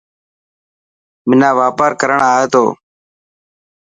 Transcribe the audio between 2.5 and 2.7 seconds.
ٿو.